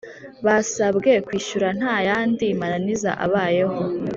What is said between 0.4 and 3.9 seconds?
Basabwe kwishyura ntayandi mananiza abayeho